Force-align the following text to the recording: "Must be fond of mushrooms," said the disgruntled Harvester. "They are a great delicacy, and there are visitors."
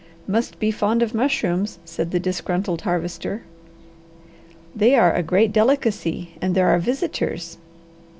"Must 0.27 0.57
be 0.59 0.71
fond 0.71 1.03
of 1.03 1.13
mushrooms," 1.13 1.77
said 1.85 2.09
the 2.09 2.19
disgruntled 2.19 2.81
Harvester. 2.81 3.43
"They 4.75 4.95
are 4.95 5.13
a 5.13 5.21
great 5.21 5.53
delicacy, 5.53 6.33
and 6.41 6.55
there 6.55 6.69
are 6.69 6.79
visitors." 6.79 7.59